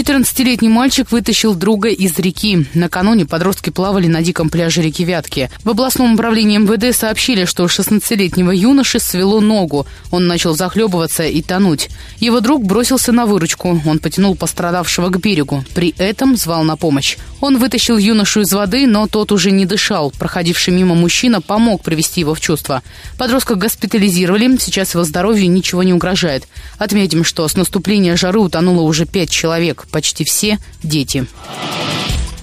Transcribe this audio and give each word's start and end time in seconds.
14-летний 0.00 0.70
мальчик 0.70 1.12
вытащил 1.12 1.54
друга 1.54 1.90
из 1.90 2.18
реки. 2.18 2.66
Накануне 2.72 3.26
подростки 3.26 3.68
плавали 3.68 4.06
на 4.06 4.22
диком 4.22 4.48
пляже 4.48 4.80
реки 4.80 5.04
Вятки. 5.04 5.50
В 5.62 5.68
областном 5.68 6.14
управлении 6.14 6.56
МВД 6.56 6.96
сообщили, 6.96 7.44
что 7.44 7.66
16-летнего 7.66 8.50
юноши 8.50 8.98
свело 8.98 9.42
ногу. 9.42 9.86
Он 10.10 10.26
начал 10.26 10.56
захлебываться 10.56 11.24
и 11.24 11.42
тонуть. 11.42 11.90
Его 12.18 12.40
друг 12.40 12.64
бросился 12.64 13.12
на 13.12 13.26
выручку. 13.26 13.78
Он 13.84 13.98
потянул 13.98 14.36
пострадавшего 14.36 15.10
к 15.10 15.20
берегу. 15.20 15.64
При 15.74 15.94
этом 15.98 16.34
звал 16.34 16.64
на 16.64 16.78
помощь. 16.78 17.18
Он 17.42 17.58
вытащил 17.58 17.98
юношу 17.98 18.40
из 18.40 18.52
воды, 18.54 18.86
но 18.86 19.06
тот 19.06 19.32
уже 19.32 19.50
не 19.50 19.66
дышал. 19.66 20.12
Проходивший 20.18 20.72
мимо 20.72 20.94
мужчина 20.94 21.42
помог 21.42 21.82
привести 21.82 22.20
его 22.20 22.34
в 22.34 22.40
чувство. 22.40 22.82
Подростка 23.18 23.54
госпитализировали. 23.54 24.56
Сейчас 24.58 24.94
его 24.94 25.04
здоровью 25.04 25.50
ничего 25.50 25.82
не 25.82 25.92
угрожает. 25.92 26.48
Отметим, 26.78 27.22
что 27.22 27.46
с 27.46 27.54
наступления 27.54 28.16
жары 28.16 28.40
утонуло 28.40 28.80
уже 28.80 29.04
пять 29.04 29.28
человек 29.28 29.86
почти 29.90 30.24
все 30.24 30.58
дети. 30.82 31.26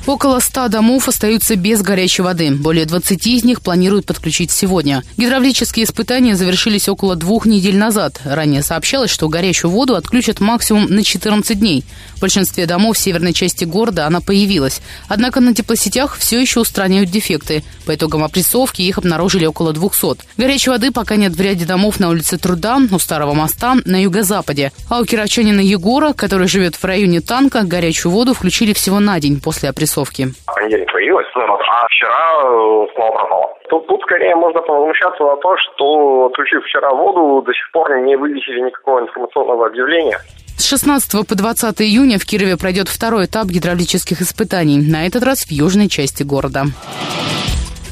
Около 0.07 0.39
100 0.39 0.69
домов 0.69 1.09
остаются 1.09 1.57
без 1.57 1.81
горячей 1.81 2.21
воды. 2.21 2.51
Более 2.51 2.85
20 2.85 3.27
из 3.27 3.43
них 3.43 3.61
планируют 3.61 4.05
подключить 4.05 4.51
сегодня. 4.51 5.03
Гидравлические 5.17 5.83
испытания 5.83 6.37
завершились 6.37 6.87
около 6.87 7.17
двух 7.17 7.45
недель 7.45 7.75
назад. 7.75 8.21
Ранее 8.23 8.63
сообщалось, 8.63 9.11
что 9.11 9.27
горячую 9.27 9.69
воду 9.69 9.95
отключат 9.95 10.39
максимум 10.39 10.85
на 10.85 11.03
14 11.03 11.59
дней. 11.59 11.83
В 12.15 12.21
большинстве 12.21 12.65
домов 12.65 12.95
в 12.95 13.01
северной 13.01 13.33
части 13.33 13.65
города 13.65 14.07
она 14.07 14.21
появилась. 14.21 14.79
Однако 15.09 15.41
на 15.41 15.53
теплосетях 15.53 16.15
все 16.17 16.39
еще 16.39 16.61
устраняют 16.61 17.11
дефекты. 17.11 17.65
По 17.85 17.93
итогам 17.93 18.23
опрессовки 18.23 18.81
их 18.81 18.99
обнаружили 18.99 19.45
около 19.45 19.73
200. 19.73 20.23
Горячей 20.37 20.69
воды 20.69 20.91
пока 20.91 21.17
нет 21.17 21.35
в 21.35 21.41
ряде 21.41 21.65
домов 21.65 21.99
на 21.99 22.07
улице 22.07 22.37
Труда, 22.37 22.79
у 22.91 22.97
Старого 22.97 23.33
моста, 23.33 23.75
на 23.83 24.01
юго-западе. 24.01 24.71
А 24.87 25.01
у 25.01 25.05
кировчанина 25.05 25.59
Егора, 25.59 26.13
который 26.13 26.47
живет 26.47 26.77
в 26.77 26.85
районе 26.85 27.19
танка, 27.19 27.63
горячую 27.63 28.13
воду 28.13 28.33
включили 28.33 28.71
всего 28.71 29.01
на 29.01 29.19
день 29.19 29.41
после 29.41 29.67
опрессовки 29.67 29.96
массовки. 29.97 30.27
Понедельник 30.45 30.91
появилась, 30.91 31.27
а 31.35 31.87
вчера 31.87 32.41
э, 32.43 32.87
снова 32.93 33.11
пропала. 33.11 33.53
Тут, 33.69 33.87
тут 33.87 34.01
скорее 34.01 34.35
можно 34.35 34.61
возмущаться 34.61 35.23
за 35.23 35.35
то, 35.37 35.55
что 35.57 36.25
отключив 36.27 36.63
вчера 36.63 36.91
воду, 36.93 37.41
до 37.45 37.53
сих 37.53 37.71
пор 37.71 37.99
не 38.01 38.15
вывесили 38.15 38.61
никакого 38.61 39.01
информационного 39.01 39.67
объявления. 39.67 40.19
С 40.57 40.65
16 40.69 41.27
по 41.27 41.35
20 41.35 41.81
июня 41.81 42.17
в 42.17 42.25
Кирове 42.25 42.57
пройдет 42.57 42.87
второй 42.87 43.25
этап 43.25 43.47
гидравлических 43.47 44.21
испытаний, 44.21 44.79
на 44.79 45.05
этот 45.05 45.23
раз 45.23 45.45
в 45.45 45.51
южной 45.51 45.87
части 45.87 46.23
города. 46.23 46.65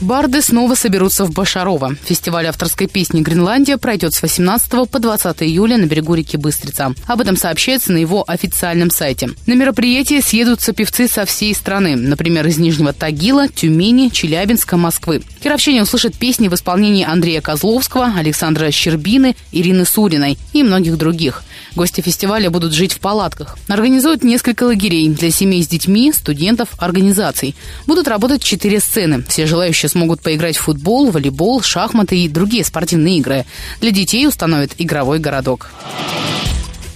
Барды 0.02 0.42
снова 0.42 0.76
соберутся 0.76 1.26
в 1.26 1.32
Башарово. 1.32 1.96
Фестиваль 2.04 2.48
авторской 2.48 2.88
песни 2.88 3.22
«Гренландия» 3.22 3.78
пройдет 3.78 4.14
с 4.14 4.22
18 4.22 4.90
по 4.90 5.00
20 5.00 5.44
июля 5.44 5.78
на 5.78 5.86
берегу 5.86 6.16
реки 6.16 6.38
Быстрица. 6.38 6.94
Об 7.08 7.22
этом 7.22 7.38
сообщается 7.38 7.94
на 7.94 7.98
его 7.98 8.24
официальном 8.28 8.92
сайте. 8.92 9.30
На 9.46 9.54
мероприятие 9.54 10.22
съедутся 10.22 10.74
певцы 10.74 11.08
со 11.08 11.26
всей 11.26 11.56
страны, 11.56 11.96
например, 11.96 12.46
из 12.46 12.58
Нижнего 12.58 12.92
Тагила, 12.92 13.48
Тюмени, 13.48 14.10
Челябинска, 14.10 14.76
Москвы. 14.76 15.24
Кировчане 15.42 15.84
услышат 15.84 16.16
песни 16.16 16.50
в 16.50 16.54
исполнении 16.54 17.06
Андрея 17.06 17.40
Козловского, 17.40 18.14
Александра 18.18 18.72
Щербины, 18.72 19.36
Ирины 19.54 19.86
Суриной 19.86 20.38
и 20.52 20.62
многих 20.64 20.98
других. 20.98 21.44
Гости 21.76 22.02
фестиваля 22.02 22.50
будут 22.50 22.74
жить 22.74 22.94
в 22.94 23.00
палатках. 23.00 23.58
Организуют 23.68 24.24
несколько 24.24 24.64
лагерей 24.64 25.10
для 25.10 25.32
семей 25.32 25.64
с 25.64 25.68
детьми, 25.68 26.12
студентов, 26.14 26.70
организаций. 26.78 27.56
Будут 27.86 28.08
работать 28.08 28.44
четыре 28.44 28.80
сцены. 28.80 29.24
Все 29.28 29.46
желающие 29.46 29.85
желающие 29.86 29.90
смогут 29.90 30.22
поиграть 30.22 30.58
в 30.58 30.62
футбол, 30.62 31.12
волейбол, 31.12 31.62
шахматы 31.62 32.18
и 32.18 32.28
другие 32.28 32.64
спортивные 32.64 33.18
игры. 33.18 33.46
Для 33.82 33.92
детей 33.92 34.28
установят 34.28 34.72
игровой 34.78 35.20
городок. 35.20 35.70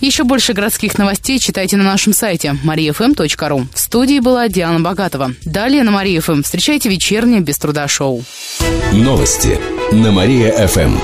Еще 0.01 0.23
больше 0.23 0.53
городских 0.53 0.97
новостей 0.97 1.39
читайте 1.39 1.77
на 1.77 1.83
нашем 1.83 2.13
сайте 2.13 2.55
mariafm.ru. 2.63 3.67
В 3.73 3.79
студии 3.79 4.19
была 4.19 4.47
Диана 4.47 4.79
Богатова. 4.79 5.33
Далее 5.43 5.83
на 5.83 5.91
Мария 5.91 6.21
ФМ 6.21 6.41
встречайте 6.41 6.89
вечернее 6.89 7.41
без 7.41 7.57
труда 7.57 7.87
шоу. 7.87 8.23
Новости 8.93 9.59
на 9.91 10.11
Мария 10.11 10.67
ФМ. 10.67 10.97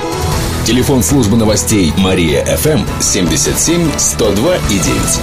Телефон 0.64 1.02
службы 1.02 1.36
новостей 1.36 1.92
Мария 1.98 2.44
ФМ 2.56 2.80
77 3.00 3.90
102 3.98 4.56
и 4.56 4.78
9. 4.78 5.20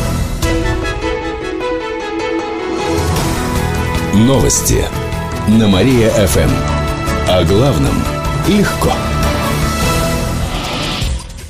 Новости 4.27 4.85
на 5.47 5.67
Мария-ФМ. 5.67 6.49
О 7.27 7.43
главном 7.43 8.03
легко. 8.47 8.91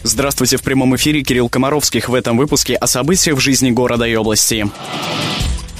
Здравствуйте, 0.01 0.57
в 0.57 0.63
прямом 0.63 0.95
эфире 0.95 1.21
Кирилл 1.23 1.47
Комаровских 1.47 2.09
в 2.09 2.13
этом 2.13 2.37
выпуске 2.37 2.75
о 2.75 2.87
событиях 2.87 3.37
в 3.37 3.39
жизни 3.39 3.71
города 3.71 4.05
и 4.05 4.15
области. 4.15 4.67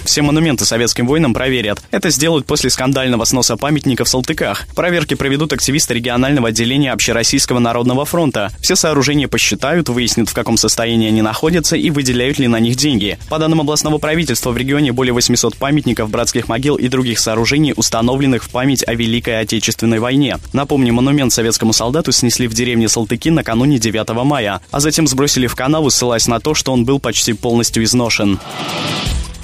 Все 0.06 0.22
монументы 0.22 0.66
советским 0.66 1.08
воинам 1.08 1.34
проверят. 1.34 1.82
Это 1.92 2.10
сделают 2.10 2.46
после 2.46 2.70
скандального 2.70 3.24
сноса 3.26 3.58
памятников 3.58 4.08
в 4.08 4.12
Салтыках. 4.12 4.68
Проверки 4.76 5.14
проведут 5.14 5.54
активисты 5.54 5.94
регионального 5.94 6.50
отделения 6.50 6.92
Общероссийского 6.92 7.60
народного 7.60 8.06
фронта. 8.06 8.52
Все 8.62 8.76
сооружения 8.76 9.28
посчитают, 9.28 9.90
выяснят, 9.90 10.30
в 10.30 10.34
каком 10.34 10.58
состоянии 10.58 11.08
они 11.08 11.22
находятся 11.22 11.76
и 11.76 11.90
выделяют 11.90 12.40
ли 12.40 12.48
на 12.48 12.60
них 12.60 12.76
деньги. 12.76 13.18
По 13.30 13.40
данным 13.40 13.62
областного 13.62 13.98
правительства, 13.98 14.52
в 14.52 14.58
регионе 14.58 14.92
более 14.92 15.14
800 15.14 15.56
памятников, 15.58 16.10
братских 16.10 16.48
могил 16.48 16.76
и 16.76 16.88
других 16.88 17.20
сооружений, 17.20 17.74
установленных 17.76 18.44
в 18.44 18.50
память 18.50 18.84
о 18.88 18.94
Великой 18.94 19.40
Отечественной 19.40 20.00
войне. 20.00 20.38
Напомню, 20.52 20.94
монумент 20.94 21.32
советскому 21.32 21.74
солдату 21.74 22.12
снесли 22.12 22.48
в 22.48 22.54
деревне 22.54 22.90
Салтыки 22.90 23.30
накануне 23.30 23.80
9 23.80 24.10
мая, 24.26 24.62
а 24.72 24.80
затем 24.80 25.08
сбросили 25.08 25.48
в 25.48 25.56
канаву, 25.56 25.90
ссылаясь 25.90 26.28
на 26.28 26.40
то, 26.40 26.54
что 26.54 26.74
он 26.74 26.86
был 26.86 27.00
почти 27.00 27.34
полностью 27.34 27.84
изношен. 27.84 28.40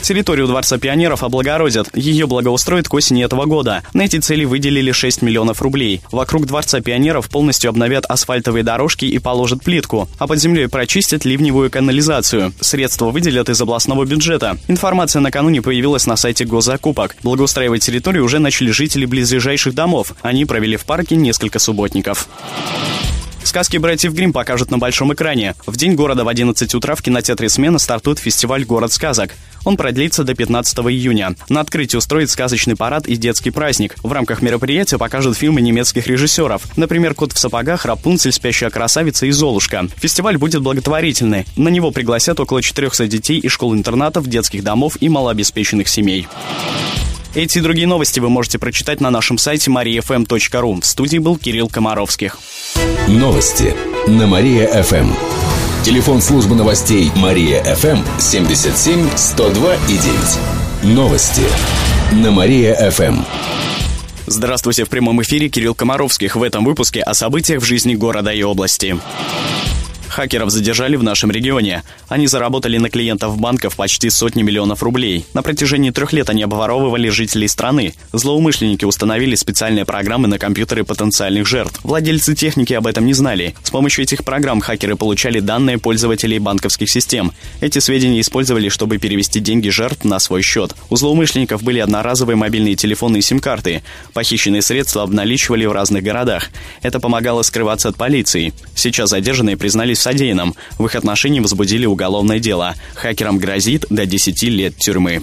Территорию 0.01 0.47
Дворца 0.47 0.77
пионеров 0.77 1.23
облагородят. 1.23 1.89
Ее 1.95 2.25
благоустроят 2.25 2.87
к 2.87 2.93
осени 2.93 3.23
этого 3.23 3.45
года. 3.45 3.83
На 3.93 4.03
эти 4.03 4.17
цели 4.19 4.45
выделили 4.45 4.91
6 4.91 5.21
миллионов 5.21 5.61
рублей. 5.61 6.01
Вокруг 6.11 6.45
Дворца 6.45 6.81
пионеров 6.81 7.29
полностью 7.29 7.69
обновят 7.69 8.05
асфальтовые 8.05 8.63
дорожки 8.63 9.05
и 9.05 9.19
положат 9.19 9.63
плитку. 9.63 10.09
А 10.17 10.27
под 10.27 10.39
землей 10.39 10.67
прочистят 10.67 11.25
ливневую 11.25 11.69
канализацию. 11.69 12.53
Средства 12.59 13.11
выделят 13.11 13.49
из 13.49 13.61
областного 13.61 14.05
бюджета. 14.05 14.57
Информация 14.67 15.19
накануне 15.21 15.61
появилась 15.61 16.07
на 16.07 16.15
сайте 16.15 16.45
госзакупок. 16.45 17.15
Благоустраивать 17.23 17.83
территорию 17.83 18.23
уже 18.23 18.39
начали 18.39 18.71
жители 18.71 19.05
близлежащих 19.05 19.73
домов. 19.73 20.15
Они 20.21 20.45
провели 20.45 20.77
в 20.77 20.85
парке 20.85 21.15
несколько 21.15 21.59
субботников. 21.59 22.27
Сказки 23.43 23.77
братьев 23.77 24.13
Грим 24.13 24.31
покажут 24.31 24.69
на 24.69 24.77
большом 24.77 25.13
экране. 25.13 25.55
В 25.65 25.75
день 25.75 25.95
города 25.95 26.23
в 26.23 26.27
11 26.27 26.75
утра 26.75 26.93
в 26.93 27.01
кинотеатре 27.01 27.49
«Смена» 27.49 27.79
стартует 27.79 28.19
фестиваль 28.19 28.63
«Город 28.63 28.91
сказок». 28.91 29.33
Он 29.63 29.77
продлится 29.77 30.23
до 30.23 30.35
15 30.35 30.77
июня. 30.79 31.35
На 31.49 31.61
открытии 31.61 31.97
устроит 31.97 32.29
сказочный 32.29 32.75
парад 32.75 33.07
и 33.07 33.15
детский 33.15 33.51
праздник. 33.51 33.95
В 34.03 34.11
рамках 34.11 34.41
мероприятия 34.41 34.97
покажут 34.97 35.37
фильмы 35.37 35.61
немецких 35.61 36.07
режиссеров. 36.07 36.63
Например, 36.77 37.13
«Кот 37.13 37.33
в 37.33 37.37
сапогах», 37.39 37.85
«Рапунцель», 37.85 38.31
«Спящая 38.31 38.69
красавица» 38.69 39.25
и 39.25 39.31
«Золушка». 39.31 39.87
Фестиваль 39.97 40.37
будет 40.37 40.61
благотворительный. 40.61 41.45
На 41.55 41.69
него 41.69 41.91
пригласят 41.91 42.39
около 42.39 42.61
400 42.61 43.07
детей 43.07 43.39
из 43.39 43.51
школ-интернатов, 43.51 44.27
детских 44.27 44.63
домов 44.63 44.97
и 44.99 45.09
малообеспеченных 45.09 45.87
семей. 45.87 46.27
Эти 47.35 47.59
и 47.59 47.61
другие 47.61 47.87
новости 47.87 48.19
вы 48.19 48.29
можете 48.29 48.57
прочитать 48.57 49.01
на 49.01 49.11
нашем 49.11 49.37
сайте 49.37 49.69
mariafm.ru. 49.69 50.81
В 50.81 50.85
студии 50.85 51.19
был 51.19 51.37
Кирилл 51.37 51.69
Комаровских. 51.69 52.39
Новости 53.07 53.75
на 54.07 54.25
Мария-ФМ. 54.25 55.13
Телефон 55.83 56.21
службы 56.21 56.55
новостей 56.55 57.09
Мария-ФМ 57.15 58.03
77 58.19 59.09
102 59.15 59.75
и 59.75 59.97
9. 60.83 60.93
Новости 60.95 61.41
на 62.11 62.31
Мария-ФМ. 62.31 63.23
Здравствуйте, 64.27 64.83
в 64.83 64.89
прямом 64.89 65.21
эфире 65.21 65.47
Кирилл 65.47 65.73
Комаровских. 65.73 66.35
В 66.35 66.43
этом 66.43 66.65
выпуске 66.65 67.01
о 67.01 67.13
событиях 67.13 67.61
в 67.61 67.65
жизни 67.65 67.95
города 67.95 68.31
и 68.31 68.43
области. 68.43 68.99
Хакеров 70.19 70.49
задержали 70.49 70.97
в 70.97 71.03
нашем 71.03 71.31
регионе. 71.31 71.81
Они 72.09 72.27
заработали 72.27 72.77
на 72.77 72.89
клиентов 72.89 73.39
банков 73.39 73.77
почти 73.77 74.09
сотни 74.09 74.41
миллионов 74.41 74.83
рублей. 74.83 75.25
На 75.33 75.41
протяжении 75.41 75.91
трех 75.91 76.11
лет 76.11 76.29
они 76.29 76.43
обворовывали 76.43 77.07
жителей 77.07 77.47
страны. 77.47 77.93
Злоумышленники 78.11 78.83
установили 78.83 79.35
специальные 79.35 79.85
программы 79.85 80.27
на 80.27 80.37
компьютеры 80.37 80.83
потенциальных 80.83 81.47
жертв. 81.47 81.79
Владельцы 81.83 82.35
техники 82.35 82.73
об 82.73 82.87
этом 82.87 83.05
не 83.05 83.13
знали. 83.13 83.55
С 83.63 83.69
помощью 83.69 84.03
этих 84.03 84.25
программ 84.25 84.59
хакеры 84.59 84.97
получали 84.97 85.39
данные 85.39 85.77
пользователей 85.77 86.39
банковских 86.39 86.89
систем. 86.89 87.31
Эти 87.61 87.79
сведения 87.79 88.19
использовали, 88.19 88.67
чтобы 88.67 88.97
перевести 88.97 89.39
деньги 89.39 89.69
жертв 89.69 90.03
на 90.03 90.19
свой 90.19 90.41
счет. 90.41 90.75
У 90.89 90.97
злоумышленников 90.97 91.63
были 91.63 91.79
одноразовые 91.79 92.35
мобильные 92.35 92.75
телефоны 92.75 93.19
и 93.19 93.21
сим-карты. 93.21 93.83
Похищенные 94.11 94.63
средства 94.63 95.03
обналичивали 95.03 95.65
в 95.65 95.71
разных 95.71 96.03
городах. 96.03 96.49
Это 96.81 96.99
помогало 96.99 97.41
скрываться 97.43 97.87
от 97.87 97.95
полиции. 97.95 98.53
Сейчас 98.75 99.11
задержанные 99.11 99.55
признались 99.55 99.99
в 99.99 100.08
содеянном. 100.09 100.55
В 100.77 100.85
их 100.85 100.95
отношении 100.95 101.39
возбудили 101.39 101.85
уголовное 101.85 102.39
дело. 102.39 102.75
Хакерам 102.95 103.37
грозит 103.37 103.85
до 103.89 104.05
10 104.05 104.43
лет 104.43 104.75
тюрьмы. 104.77 105.21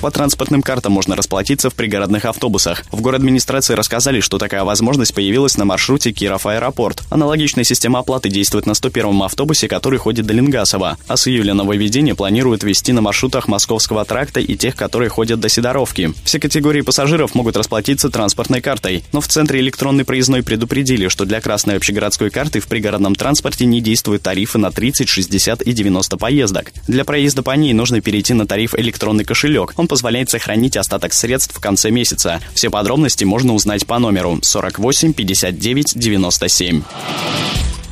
По 0.00 0.10
транспортным 0.10 0.62
картам 0.62 0.92
можно 0.92 1.16
расплатиться 1.16 1.70
в 1.70 1.74
пригородных 1.74 2.24
автобусах. 2.26 2.84
В 2.92 3.00
город 3.00 3.20
администрации 3.20 3.74
рассказали, 3.74 4.20
что 4.20 4.38
такая 4.38 4.62
возможность 4.62 5.14
появилась 5.14 5.56
на 5.56 5.64
маршруте 5.64 6.12
Киров-Аэропорт. 6.12 7.02
Аналогичная 7.10 7.64
система 7.64 8.00
оплаты 8.00 8.28
действует 8.28 8.66
на 8.66 8.72
101-м 8.72 9.22
автобусе, 9.22 9.68
который 9.68 9.98
ходит 9.98 10.26
до 10.26 10.34
Ленгасова. 10.34 10.98
А 11.08 11.16
с 11.16 11.26
июля 11.26 11.54
нововведение 11.54 12.14
планируют 12.14 12.62
ввести 12.62 12.92
на 12.92 13.00
маршрутах 13.00 13.48
Московского 13.48 14.04
тракта 14.04 14.40
и 14.40 14.56
тех, 14.56 14.76
которые 14.76 15.08
ходят 15.08 15.40
до 15.40 15.48
Сидоровки. 15.48 16.12
Все 16.24 16.38
категории 16.38 16.82
пассажиров 16.82 17.34
могут 17.34 17.56
расплатиться 17.56 18.10
транспортной 18.10 18.60
картой. 18.60 19.02
Но 19.12 19.20
в 19.20 19.28
центре 19.28 19.60
электронной 19.60 20.04
проездной 20.04 20.42
предупредили, 20.42 21.08
что 21.08 21.24
для 21.24 21.40
красной 21.40 21.76
общегородской 21.76 22.30
карты 22.30 22.60
в 22.60 22.68
пригородном 22.68 23.14
транспорте 23.14 23.64
не 23.64 23.80
действуют 23.80 24.22
тарифы 24.22 24.58
на 24.58 24.70
30, 24.70 25.08
60 25.08 25.62
и 25.62 25.72
90 25.72 26.16
поездок. 26.16 26.72
Для 26.86 27.04
проезда 27.04 27.42
по 27.42 27.52
ней 27.52 27.72
нужно 27.72 28.00
перейти 28.00 28.34
на 28.34 28.46
тариф 28.46 28.74
электронный 28.76 29.24
кошелек. 29.24 29.72
Он 29.76 29.85
позволяет 29.88 30.30
сохранить 30.30 30.76
остаток 30.76 31.12
средств 31.12 31.56
в 31.56 31.60
конце 31.60 31.90
месяца. 31.90 32.40
Все 32.54 32.70
подробности 32.70 33.24
можно 33.24 33.54
узнать 33.54 33.86
по 33.86 33.98
номеру 33.98 34.38
48 34.42 35.12
59 35.12 35.98
97. 35.98 36.82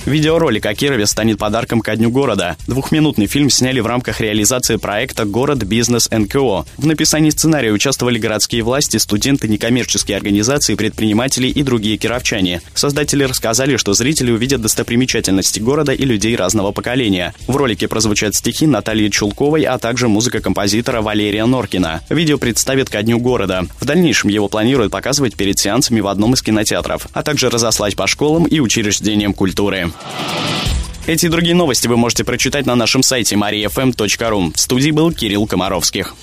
Видеоролик 0.06 0.66
о 0.66 0.74
Кирове 0.74 1.06
станет 1.06 1.38
подарком 1.38 1.80
ко 1.80 1.96
Дню 1.96 2.10
города. 2.10 2.58
Двухминутный 2.66 3.26
фильм 3.26 3.48
сняли 3.48 3.80
в 3.80 3.86
рамках 3.86 4.20
реализации 4.20 4.76
проекта 4.76 5.24
«Город. 5.24 5.64
Бизнес. 5.64 6.10
НКО». 6.10 6.66
В 6.76 6.86
написании 6.86 7.30
сценария 7.30 7.72
участвовали 7.72 8.18
городские 8.18 8.62
власти, 8.62 8.98
студенты, 8.98 9.48
некоммерческие 9.48 10.18
организации, 10.18 10.74
предприниматели 10.74 11.48
и 11.48 11.62
другие 11.62 11.96
кировчане. 11.96 12.60
Создатели 12.74 13.24
рассказали, 13.24 13.78
что 13.78 13.94
зрители 13.94 14.30
увидят 14.30 14.60
достопримечательности 14.60 15.58
города 15.58 15.92
и 15.92 16.04
людей 16.04 16.36
разного 16.36 16.72
поколения. 16.72 17.34
В 17.46 17.56
ролике 17.56 17.88
прозвучат 17.88 18.34
стихи 18.34 18.66
Натальи 18.66 19.08
Чулковой, 19.08 19.62
а 19.62 19.78
также 19.78 20.08
музыка 20.08 20.40
композитора 20.40 21.00
Валерия 21.00 21.46
Норкина. 21.46 22.02
Видео 22.10 22.36
представят 22.36 22.90
ко 22.90 23.02
Дню 23.02 23.18
города. 23.20 23.66
В 23.80 23.86
дальнейшем 23.86 24.28
его 24.28 24.48
планируют 24.48 24.92
показывать 24.92 25.34
перед 25.34 25.58
сеансами 25.58 26.00
в 26.00 26.08
одном 26.08 26.34
из 26.34 26.42
кинотеатров, 26.42 27.08
а 27.14 27.22
также 27.22 27.48
разослать 27.48 27.96
по 27.96 28.06
школам 28.06 28.44
и 28.44 28.60
учреждениям 28.60 29.32
культуры. 29.32 29.94
Эти 31.06 31.26
и 31.26 31.29
другие 31.29 31.55
новости 31.55 31.87
вы 31.87 31.99
можете 31.99 32.25
прочитать 32.25 32.64
на 32.64 32.75
нашем 32.75 33.02
сайте 33.02 33.37
mariafm.ru. 33.37 34.55
В 34.55 34.61
студии 34.61 34.91
был 34.91 35.12
Кирилл 35.12 35.46
Комаровских. 35.46 36.14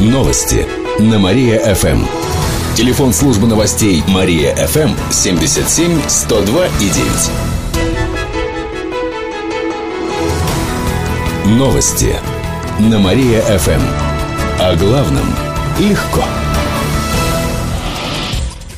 Новости 0.00 0.66
на 0.98 1.16
Мария-ФМ. 1.18 2.04
Телефон 2.74 3.12
службы 3.12 3.46
новостей 3.46 4.02
Мария-ФМ 4.08 4.90
77 5.12 6.00
102 6.08 6.66
и 6.66 6.88
9. 6.88 7.30
Новости 11.58 12.16
на 12.80 12.98
Мария-ФМ. 12.98 13.82
О 14.58 14.74
главном 14.76 15.26
легко. 15.78 16.24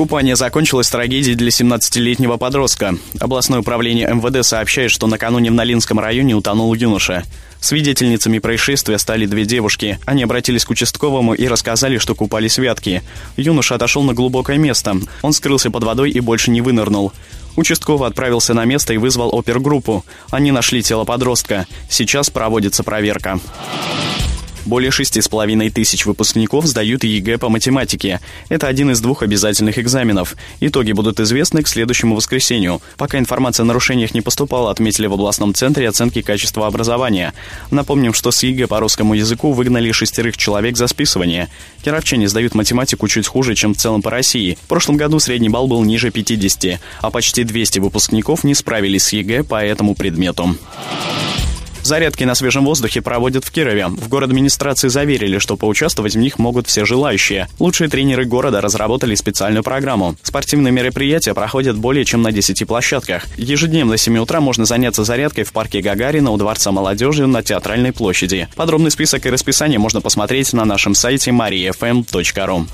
Купание 0.00 0.34
закончилось 0.34 0.88
трагедией 0.88 1.36
для 1.36 1.50
17-летнего 1.50 2.38
подростка. 2.38 2.94
Областное 3.20 3.60
управление 3.60 4.08
МВД 4.08 4.42
сообщает, 4.46 4.90
что 4.90 5.06
накануне 5.06 5.50
в 5.50 5.52
Налинском 5.52 6.00
районе 6.00 6.34
утонул 6.34 6.72
юноша. 6.72 7.24
Свидетельницами 7.60 8.38
происшествия 8.38 8.96
стали 8.96 9.26
две 9.26 9.44
девушки. 9.44 9.98
Они 10.06 10.22
обратились 10.22 10.64
к 10.64 10.70
участковому 10.70 11.34
и 11.34 11.46
рассказали, 11.46 11.98
что 11.98 12.14
купались 12.14 12.56
вятки. 12.56 13.02
Юноша 13.36 13.74
отошел 13.74 14.02
на 14.02 14.14
глубокое 14.14 14.56
место. 14.56 14.96
Он 15.20 15.34
скрылся 15.34 15.70
под 15.70 15.84
водой 15.84 16.10
и 16.10 16.20
больше 16.20 16.50
не 16.50 16.62
вынырнул. 16.62 17.12
Участковый 17.56 18.08
отправился 18.08 18.54
на 18.54 18.64
место 18.64 18.94
и 18.94 18.96
вызвал 18.96 19.38
опергруппу. 19.38 20.06
Они 20.30 20.50
нашли 20.50 20.82
тело 20.82 21.04
подростка. 21.04 21.66
Сейчас 21.90 22.30
проводится 22.30 22.82
проверка. 22.82 23.38
Более 24.66 24.90
шести 24.90 25.20
с 25.20 25.28
половиной 25.28 25.70
тысяч 25.70 26.04
выпускников 26.04 26.66
сдают 26.66 27.04
ЕГЭ 27.04 27.38
по 27.38 27.48
математике. 27.48 28.20
Это 28.48 28.66
один 28.66 28.90
из 28.90 29.00
двух 29.00 29.22
обязательных 29.22 29.78
экзаменов. 29.78 30.36
Итоги 30.60 30.92
будут 30.92 31.18
известны 31.18 31.62
к 31.62 31.68
следующему 31.68 32.14
воскресенью. 32.14 32.82
Пока 32.96 33.18
информация 33.18 33.64
о 33.64 33.66
нарушениях 33.66 34.12
не 34.12 34.20
поступала, 34.20 34.70
отметили 34.70 35.06
в 35.06 35.14
областном 35.14 35.54
центре 35.54 35.88
оценки 35.88 36.20
качества 36.20 36.66
образования. 36.66 37.32
Напомним, 37.70 38.12
что 38.12 38.30
с 38.30 38.42
ЕГЭ 38.42 38.66
по 38.66 38.80
русскому 38.80 39.14
языку 39.14 39.52
выгнали 39.52 39.90
шестерых 39.92 40.36
человек 40.36 40.76
за 40.76 40.86
списывание. 40.88 41.48
Кировчане 41.82 42.28
сдают 42.28 42.54
математику 42.54 43.08
чуть 43.08 43.26
хуже, 43.26 43.54
чем 43.54 43.74
в 43.74 43.78
целом 43.78 44.02
по 44.02 44.10
России. 44.10 44.58
В 44.62 44.68
прошлом 44.68 44.96
году 44.96 45.20
средний 45.20 45.48
балл 45.48 45.68
был 45.68 45.82
ниже 45.84 46.10
50, 46.10 46.80
а 47.00 47.10
почти 47.10 47.44
200 47.44 47.78
выпускников 47.78 48.44
не 48.44 48.54
справились 48.54 49.04
с 49.04 49.12
ЕГЭ 49.12 49.44
по 49.44 49.64
этому 49.64 49.94
предмету. 49.94 50.56
Зарядки 51.82 52.24
на 52.24 52.34
свежем 52.34 52.64
воздухе 52.64 53.00
проводят 53.00 53.44
в 53.44 53.50
Кирове. 53.50 53.88
В 53.88 54.08
горадминистрации 54.08 54.88
заверили, 54.88 55.38
что 55.38 55.56
поучаствовать 55.56 56.14
в 56.14 56.18
них 56.18 56.38
могут 56.38 56.66
все 56.66 56.84
желающие. 56.84 57.48
Лучшие 57.58 57.88
тренеры 57.88 58.24
города 58.24 58.60
разработали 58.60 59.14
специальную 59.14 59.62
программу. 59.62 60.16
Спортивные 60.22 60.72
мероприятия 60.72 61.34
проходят 61.34 61.76
более 61.76 62.04
чем 62.04 62.22
на 62.22 62.32
10 62.32 62.66
площадках. 62.66 63.26
Ежедневно 63.36 63.96
с 63.96 64.02
7 64.02 64.18
утра 64.18 64.40
можно 64.40 64.64
заняться 64.64 65.04
зарядкой 65.04 65.44
в 65.44 65.52
парке 65.52 65.80
Гагарина, 65.80 66.30
у 66.30 66.36
Дворца 66.36 66.70
молодежи, 66.70 67.26
на 67.26 67.42
Театральной 67.42 67.92
площади. 67.92 68.48
Подробный 68.56 68.90
список 68.90 69.26
и 69.26 69.30
расписание 69.30 69.78
можно 69.78 70.00
посмотреть 70.00 70.52
на 70.52 70.64
нашем 70.64 70.94
сайте 70.94 71.30
mariafm.ru. 71.30 72.66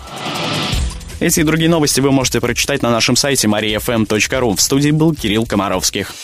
Эти 1.19 1.41
и 1.41 1.43
другие 1.45 1.71
новости 1.71 2.01
вы 2.01 2.13
можете 2.13 2.41
прочитать 2.41 2.83
на 2.83 2.91
нашем 2.91 3.17
сайте 3.17 3.49
mariafm.ru. 3.49 4.57
В 4.57 4.61
студии 4.61 4.91
был 4.91 5.15
Кирилл 5.15 5.47
Комаровских. 5.47 6.15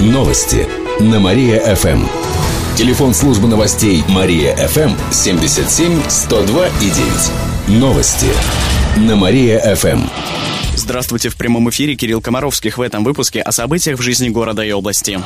Новости 0.00 0.66
на 0.98 1.20
Мария-ФМ. 1.20 2.06
Телефон 2.76 3.12
службы 3.12 3.48
новостей 3.48 4.02
Мария-ФМ 4.08 4.92
77 5.12 6.00
102 6.08 6.66
и 6.66 6.90
9. 7.68 7.80
Новости 7.80 8.28
на 8.96 9.14
Мария-ФМ. 9.14 10.08
Здравствуйте, 10.74 11.28
в 11.28 11.36
прямом 11.36 11.68
эфире 11.68 11.94
Кирилл 11.94 12.22
Комаровских 12.22 12.78
в 12.78 12.80
этом 12.80 13.04
выпуске 13.04 13.42
о 13.42 13.52
событиях 13.52 13.98
в 13.98 14.02
жизни 14.02 14.30
города 14.30 14.62
и 14.62 14.72
области. 14.72 15.20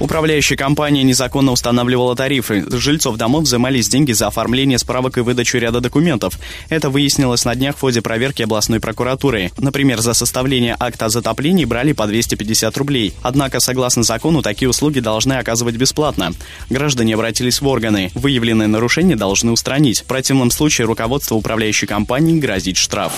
Управляющая 0.00 0.56
компания 0.56 1.02
незаконно 1.02 1.52
устанавливала 1.52 2.16
тарифы. 2.16 2.64
жильцов 2.68 3.16
домов 3.16 3.44
взимались 3.44 3.88
деньги 3.88 4.12
за 4.12 4.28
оформление 4.28 4.78
справок 4.78 5.18
и 5.18 5.20
выдачу 5.20 5.58
ряда 5.58 5.80
документов. 5.80 6.38
Это 6.68 6.90
выяснилось 6.90 7.44
на 7.44 7.54
днях 7.54 7.76
в 7.76 7.80
ходе 7.80 8.02
проверки 8.02 8.42
областной 8.42 8.80
прокуратуры. 8.80 9.50
Например, 9.58 10.00
за 10.00 10.14
составление 10.14 10.76
акта 10.78 11.06
о 11.06 11.08
затоплении 11.08 11.64
брали 11.64 11.92
по 11.92 12.06
250 12.06 12.76
рублей. 12.76 13.14
Однако, 13.22 13.60
согласно 13.60 14.02
закону, 14.02 14.42
такие 14.42 14.68
услуги 14.68 15.00
должны 15.00 15.34
оказывать 15.34 15.76
бесплатно. 15.76 16.32
Граждане 16.70 17.14
обратились 17.14 17.60
в 17.60 17.66
органы. 17.66 18.10
Выявленные 18.14 18.68
нарушения 18.68 19.16
должны 19.16 19.52
устранить. 19.52 20.00
В 20.00 20.04
противном 20.04 20.50
случае 20.50 20.86
руководство 20.86 21.34
управляющей 21.34 21.86
компании 21.86 22.38
грозит 22.38 22.76
штраф. 22.76 23.12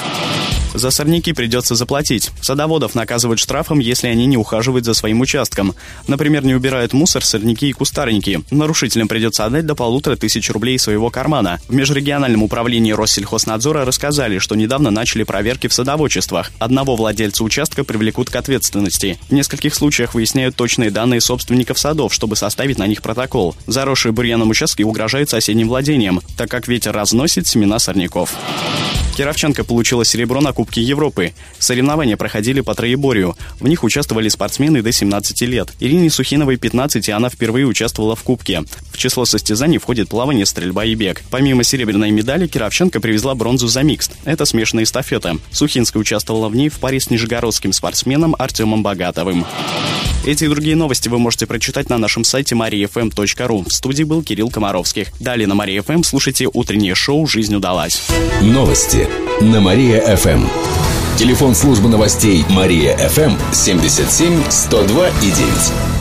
За 0.75 0.91
сорняки 0.91 1.33
придется 1.33 1.77
заплатить. 1.77 2.33
Садоводов 2.41 2.97
наказывают 2.97 3.39
штрафом, 3.39 3.79
если 3.79 4.09
они 4.09 4.27
не 4.27 4.37
ухаживают 4.37 4.85
за 4.85 4.93
своим 4.93 5.21
участком. 5.21 5.75
Например, 6.09 6.45
не 6.45 6.55
убирают 6.55 6.93
мусор, 6.93 7.25
сорняки 7.25 7.69
и 7.69 7.73
кустарники. 7.73 8.43
Нарушителям 8.51 9.07
придется 9.07 9.45
отдать 9.45 9.67
до 9.67 9.77
полутора 9.77 10.17
тысяч 10.17 10.51
рублей 10.51 10.79
своего 10.79 11.11
кармана. 11.11 11.61
В 11.69 11.75
межрегиональном 11.75 12.43
управлении 12.43 12.93
Россельхознадзора 12.93 13.85
рассказали, 13.85 14.39
что 14.39 14.57
недавно 14.57 14.91
начали 14.91 15.23
проверки 15.23 15.69
в 15.69 15.73
садоводчествах. 15.73 16.51
Одного 16.59 16.97
владельца 16.97 17.45
участка 17.45 17.85
привлекут 17.85 18.29
к 18.31 18.37
ответственности. 18.37 19.19
В 19.29 19.33
нескольких 19.33 19.75
случаях 19.75 20.15
выясняют 20.15 20.57
точные 20.57 20.91
данные 20.91 21.21
собственников 21.21 21.79
садов, 21.79 22.13
чтобы 22.13 22.35
составить 22.35 22.79
на 22.79 22.89
них 22.89 23.01
протокол. 23.01 23.55
Заросшие 23.67 24.13
бурьяном 24.13 24.51
участки 24.51 24.83
угрожают 24.83 25.31
соседним 25.31 25.69
владениям, 25.69 26.21
так 26.37 26.51
как 26.51 26.67
ветер 26.67 26.93
разносит 26.93 27.47
семена 27.47 27.79
сорняков. 27.79 28.35
Кировченко 29.15 29.65
получила 29.65 30.05
серебро 30.05 30.41
на 30.41 30.53
Кубке 30.53 30.83
Европы. 30.83 31.33
Соревнования 31.59 32.17
проходили 32.17 32.61
по 32.61 32.75
троеборью. 32.75 33.37
В 33.61 33.69
них 33.69 33.85
участвовали 33.85 34.29
спортсмены 34.29 34.83
до 34.83 34.93
17 34.93 35.41
лет. 35.43 35.73
Ирине 35.81 36.11
Сухиновой 36.11 36.57
15, 36.57 37.09
и 37.09 37.13
она 37.13 37.31
впервые 37.31 37.67
участвовала 37.67 38.17
в 38.17 38.23
Кубке. 38.23 38.65
В 38.93 38.99
число 38.99 39.25
состязаний 39.25 39.79
входит 39.79 40.09
плавание, 40.09 40.47
стрельба 40.47 40.85
и 40.85 40.95
бег. 40.95 41.23
Помимо 41.31 41.63
серебряной 41.65 42.11
медали, 42.11 42.47
Кировченко 42.47 43.01
привезла 43.01 43.35
бронзу 43.35 43.69
за 43.69 43.83
микст. 43.83 44.13
Это 44.25 44.45
смешанная 44.45 44.85
эстафета. 44.85 45.39
Сухинская 45.51 46.01
участвовала 46.01 46.49
в 46.49 46.57
ней 46.57 46.69
в 46.69 46.79
паре 46.79 46.99
с 47.01 47.09
нижегородским 47.11 47.73
спортсменом 47.73 48.35
Артемом 48.39 48.83
Богатовым. 48.83 49.47
Эти 50.27 50.45
и 50.45 50.49
другие 50.49 50.75
новости 50.75 51.11
вы 51.11 51.19
можете 51.19 51.47
прочитать 51.47 51.91
на 51.91 51.99
нашем 51.99 52.25
сайте 52.25 52.55
mariafm.ru. 52.55 53.69
В 53.69 53.73
студии 53.73 54.05
был 54.05 54.23
Кирилл 54.23 54.49
Комаровских. 54.49 55.09
Далее 55.21 55.47
на 55.47 55.55
Мария 55.55 55.83
ФМ 55.83 56.03
слушайте 56.03 56.49
утреннее 56.51 56.95
шоу 56.95 57.27
«Жизнь 57.27 57.55
удалась». 57.55 58.03
Новости 58.41 59.07
на 59.43 59.61
Мария-ФМ. 59.61 60.47
Телефон 61.19 61.55
службы 61.55 61.91
новостей 61.91 62.43
Мария-ФМ 62.49 63.35
77 63.53 64.43
102 64.49 65.09
и 65.09 65.31
9. 65.31 65.94